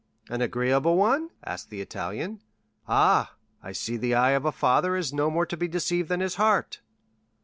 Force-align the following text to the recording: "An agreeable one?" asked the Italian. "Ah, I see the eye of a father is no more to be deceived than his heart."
"An 0.29 0.41
agreeable 0.41 0.97
one?" 0.97 1.29
asked 1.43 1.69
the 1.69 1.79
Italian. 1.79 2.41
"Ah, 2.87 3.35
I 3.61 3.71
see 3.71 3.97
the 3.97 4.15
eye 4.15 4.31
of 4.31 4.45
a 4.45 4.51
father 4.51 4.95
is 4.95 5.13
no 5.13 5.29
more 5.29 5.45
to 5.45 5.55
be 5.55 5.67
deceived 5.67 6.09
than 6.09 6.21
his 6.21 6.37
heart." 6.41 6.81